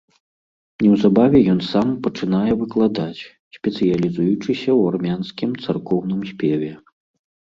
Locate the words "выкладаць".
2.61-3.21